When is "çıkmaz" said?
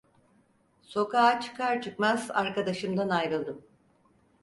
1.81-2.31